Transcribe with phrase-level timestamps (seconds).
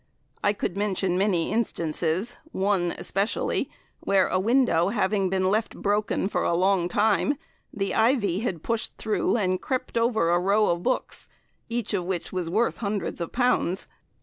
[0.43, 3.69] I could mention many instances, one especially,
[3.99, 7.35] where a window having been left broken for a long time,
[7.71, 11.29] the ivy had pushed through and crept over a row of books,
[11.69, 13.85] each of which was worth hundreds of pounds.